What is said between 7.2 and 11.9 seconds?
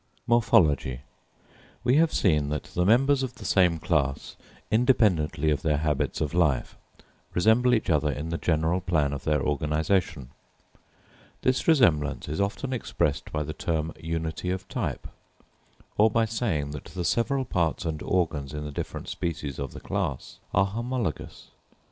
resemble each other in the general plan of their organisation. This